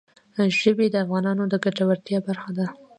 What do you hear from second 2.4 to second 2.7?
ده.